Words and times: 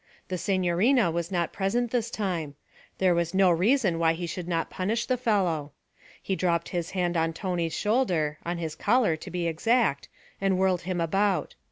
The 0.29 0.37
signorina 0.39 1.11
was 1.11 1.31
not 1.31 1.53
present 1.53 1.91
this 1.91 2.09
time; 2.09 2.55
there 2.97 3.13
was 3.13 3.35
no 3.35 3.51
reason 3.51 3.99
why 3.99 4.13
he 4.13 4.25
should 4.25 4.47
not 4.47 4.71
punish 4.71 5.05
the 5.05 5.15
fellow. 5.15 5.73
He 6.19 6.35
dropped 6.35 6.69
his 6.69 6.89
hand 6.97 7.15
on 7.15 7.33
Tony's 7.33 7.75
shoulder 7.77 8.39
on 8.43 8.57
his 8.57 8.73
collar 8.73 9.15
to 9.17 9.29
be 9.29 9.45
exact 9.45 10.09
and 10.41 10.57
whirled 10.57 10.81
him 10.89 10.99
about. 10.99 11.53